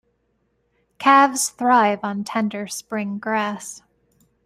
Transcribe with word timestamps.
Calves 0.97 1.49
thrive 1.51 1.99
on 2.01 2.23
tender 2.23 2.65
spring 2.65 3.19
grass. 3.19 3.83